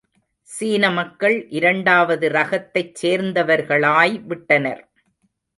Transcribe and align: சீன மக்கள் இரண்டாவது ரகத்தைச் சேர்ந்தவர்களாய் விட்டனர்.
சீன 0.49 0.89
மக்கள் 0.89 1.35
இரண்டாவது 1.49 2.29
ரகத்தைச் 2.29 2.95
சேர்ந்தவர்களாய் 3.01 4.15
விட்டனர். 4.25 4.83